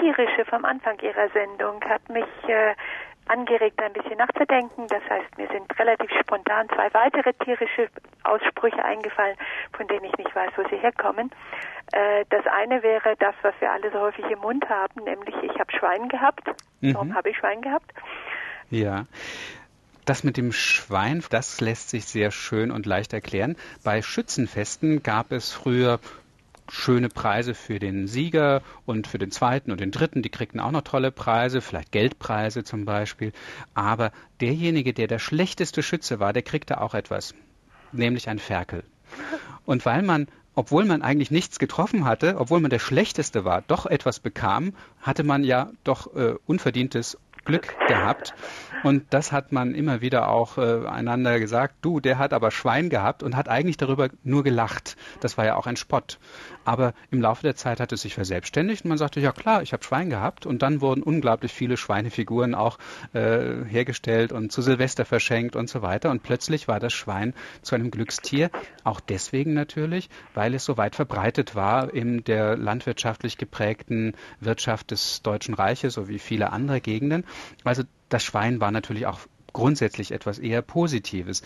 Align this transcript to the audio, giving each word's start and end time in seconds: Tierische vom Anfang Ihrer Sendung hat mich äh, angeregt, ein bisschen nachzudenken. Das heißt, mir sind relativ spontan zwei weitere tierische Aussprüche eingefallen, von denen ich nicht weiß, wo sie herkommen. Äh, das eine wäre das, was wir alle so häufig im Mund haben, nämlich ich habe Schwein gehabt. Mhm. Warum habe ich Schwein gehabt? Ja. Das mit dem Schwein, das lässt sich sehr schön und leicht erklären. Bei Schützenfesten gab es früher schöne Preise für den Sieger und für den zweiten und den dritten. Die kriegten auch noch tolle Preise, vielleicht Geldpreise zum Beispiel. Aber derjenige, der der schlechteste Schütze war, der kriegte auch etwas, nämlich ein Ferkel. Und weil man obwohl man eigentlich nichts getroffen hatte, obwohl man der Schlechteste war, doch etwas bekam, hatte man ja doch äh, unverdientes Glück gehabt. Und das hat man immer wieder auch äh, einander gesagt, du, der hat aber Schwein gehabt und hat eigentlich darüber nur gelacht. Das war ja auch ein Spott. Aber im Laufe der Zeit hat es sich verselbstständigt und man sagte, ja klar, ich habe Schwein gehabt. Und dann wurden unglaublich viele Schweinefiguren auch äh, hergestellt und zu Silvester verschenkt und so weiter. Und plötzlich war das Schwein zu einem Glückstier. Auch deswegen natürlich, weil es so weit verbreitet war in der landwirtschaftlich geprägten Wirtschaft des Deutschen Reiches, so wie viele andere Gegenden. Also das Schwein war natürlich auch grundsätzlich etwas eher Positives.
Tierische 0.00 0.44
vom 0.46 0.64
Anfang 0.64 0.98
Ihrer 1.00 1.28
Sendung 1.30 1.80
hat 1.84 2.08
mich 2.08 2.24
äh, 2.48 2.74
angeregt, 3.30 3.80
ein 3.80 3.92
bisschen 3.92 4.18
nachzudenken. 4.18 4.86
Das 4.88 5.02
heißt, 5.08 5.38
mir 5.38 5.48
sind 5.48 5.78
relativ 5.78 6.10
spontan 6.20 6.68
zwei 6.68 6.92
weitere 6.92 7.32
tierische 7.34 7.88
Aussprüche 8.24 8.84
eingefallen, 8.84 9.36
von 9.72 9.86
denen 9.86 10.04
ich 10.04 10.16
nicht 10.18 10.34
weiß, 10.34 10.50
wo 10.56 10.68
sie 10.68 10.76
herkommen. 10.76 11.30
Äh, 11.92 12.24
das 12.30 12.46
eine 12.46 12.82
wäre 12.82 13.14
das, 13.18 13.34
was 13.42 13.54
wir 13.60 13.70
alle 13.70 13.90
so 13.90 14.00
häufig 14.00 14.24
im 14.30 14.40
Mund 14.40 14.68
haben, 14.68 15.04
nämlich 15.04 15.34
ich 15.42 15.58
habe 15.58 15.70
Schwein 15.72 16.08
gehabt. 16.08 16.48
Mhm. 16.80 16.94
Warum 16.94 17.14
habe 17.14 17.30
ich 17.30 17.36
Schwein 17.36 17.62
gehabt? 17.62 17.92
Ja. 18.70 19.06
Das 20.06 20.24
mit 20.24 20.36
dem 20.36 20.50
Schwein, 20.50 21.22
das 21.30 21.60
lässt 21.60 21.90
sich 21.90 22.06
sehr 22.06 22.30
schön 22.30 22.72
und 22.72 22.86
leicht 22.86 23.12
erklären. 23.12 23.56
Bei 23.84 24.02
Schützenfesten 24.02 25.02
gab 25.02 25.30
es 25.30 25.52
früher 25.52 26.00
schöne 26.70 27.08
Preise 27.08 27.54
für 27.54 27.78
den 27.78 28.06
Sieger 28.06 28.62
und 28.86 29.06
für 29.06 29.18
den 29.18 29.30
zweiten 29.30 29.70
und 29.72 29.80
den 29.80 29.90
dritten. 29.90 30.22
Die 30.22 30.30
kriegten 30.30 30.60
auch 30.60 30.70
noch 30.70 30.82
tolle 30.82 31.10
Preise, 31.10 31.60
vielleicht 31.60 31.92
Geldpreise 31.92 32.64
zum 32.64 32.84
Beispiel. 32.84 33.32
Aber 33.74 34.12
derjenige, 34.40 34.94
der 34.94 35.06
der 35.06 35.18
schlechteste 35.18 35.82
Schütze 35.82 36.20
war, 36.20 36.32
der 36.32 36.42
kriegte 36.42 36.80
auch 36.80 36.94
etwas, 36.94 37.34
nämlich 37.92 38.28
ein 38.28 38.38
Ferkel. 38.38 38.84
Und 39.64 39.84
weil 39.84 40.02
man 40.02 40.26
obwohl 40.54 40.84
man 40.84 41.02
eigentlich 41.02 41.30
nichts 41.30 41.58
getroffen 41.58 42.04
hatte, 42.04 42.36
obwohl 42.38 42.60
man 42.60 42.70
der 42.70 42.80
Schlechteste 42.80 43.44
war, 43.44 43.62
doch 43.62 43.86
etwas 43.86 44.18
bekam, 44.18 44.74
hatte 45.00 45.22
man 45.22 45.44
ja 45.44 45.70
doch 45.84 46.14
äh, 46.14 46.34
unverdientes 46.44 47.16
Glück 47.44 47.74
gehabt. 47.88 48.34
Und 48.82 49.12
das 49.12 49.32
hat 49.32 49.52
man 49.52 49.74
immer 49.74 50.00
wieder 50.00 50.28
auch 50.28 50.56
äh, 50.56 50.86
einander 50.86 51.38
gesagt, 51.38 51.74
du, 51.82 52.00
der 52.00 52.18
hat 52.18 52.32
aber 52.32 52.50
Schwein 52.50 52.88
gehabt 52.88 53.22
und 53.22 53.36
hat 53.36 53.48
eigentlich 53.48 53.76
darüber 53.76 54.08
nur 54.22 54.42
gelacht. 54.42 54.96
Das 55.20 55.36
war 55.36 55.44
ja 55.44 55.56
auch 55.56 55.66
ein 55.66 55.76
Spott. 55.76 56.18
Aber 56.64 56.94
im 57.10 57.20
Laufe 57.20 57.42
der 57.42 57.56
Zeit 57.56 57.80
hat 57.80 57.92
es 57.92 58.02
sich 58.02 58.14
verselbstständigt 58.14 58.84
und 58.84 58.88
man 58.88 58.98
sagte, 58.98 59.20
ja 59.20 59.32
klar, 59.32 59.62
ich 59.62 59.72
habe 59.72 59.84
Schwein 59.84 60.08
gehabt. 60.08 60.46
Und 60.46 60.62
dann 60.62 60.80
wurden 60.80 61.02
unglaublich 61.02 61.52
viele 61.52 61.76
Schweinefiguren 61.76 62.54
auch 62.54 62.78
äh, 63.12 63.64
hergestellt 63.66 64.32
und 64.32 64.50
zu 64.50 64.62
Silvester 64.62 65.04
verschenkt 65.04 65.56
und 65.56 65.68
so 65.68 65.82
weiter. 65.82 66.10
Und 66.10 66.22
plötzlich 66.22 66.68
war 66.68 66.80
das 66.80 66.92
Schwein 66.92 67.34
zu 67.62 67.74
einem 67.74 67.90
Glückstier. 67.90 68.50
Auch 68.84 69.00
deswegen 69.00 69.52
natürlich, 69.52 70.08
weil 70.34 70.54
es 70.54 70.64
so 70.64 70.76
weit 70.76 70.96
verbreitet 70.96 71.54
war 71.54 71.92
in 71.92 72.24
der 72.24 72.56
landwirtschaftlich 72.56 73.36
geprägten 73.36 74.14
Wirtschaft 74.40 74.90
des 74.90 75.22
Deutschen 75.22 75.54
Reiches, 75.54 75.94
so 75.94 76.08
wie 76.08 76.18
viele 76.18 76.52
andere 76.52 76.80
Gegenden. 76.80 77.24
Also 77.64 77.82
das 78.08 78.24
Schwein 78.24 78.60
war 78.60 78.70
natürlich 78.70 79.06
auch 79.06 79.20
grundsätzlich 79.52 80.12
etwas 80.12 80.38
eher 80.38 80.62
Positives. 80.62 81.42